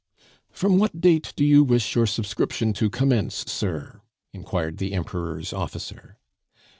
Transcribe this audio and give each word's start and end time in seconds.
"From 0.49 0.79
what 0.79 0.99
date 0.99 1.31
do 1.35 1.45
you 1.45 1.63
wish 1.63 1.93
your 1.93 2.07
subscription 2.07 2.73
to 2.73 2.89
commence, 2.89 3.35
sir?" 3.51 4.01
inquired 4.33 4.79
the 4.79 4.93
Emperor's 4.93 5.53
officer. 5.53 6.17